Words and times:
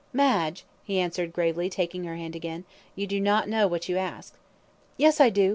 "Madge!" 0.13 0.65
he 0.83 0.99
answered, 0.99 1.31
gravely, 1.31 1.69
taking 1.69 2.05
her 2.05 2.15
hand 2.15 2.35
again, 2.35 2.65
"you 2.95 3.05
do 3.05 3.19
not 3.19 3.47
know 3.47 3.67
what 3.67 3.87
you 3.87 3.97
ask." 3.97 4.35
"Yes, 4.97 5.21
I 5.21 5.29
do!" 5.29 5.49